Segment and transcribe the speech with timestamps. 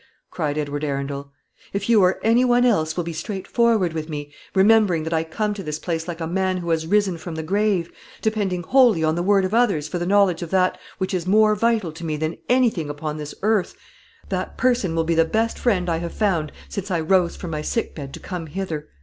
[0.31, 1.31] cried Edward Arundel.
[1.73, 5.53] "If you or any one else will be straightforward with me remembering that I come
[5.53, 9.13] to this place like a man who has risen from the grave, depending wholly on
[9.13, 12.17] the word of others for the knowledge of that which is more vital to me
[12.17, 13.75] than anything upon this earth
[14.29, 17.61] that person will be the best friend I have found since I rose from my
[17.61, 18.87] sick bed to come hither.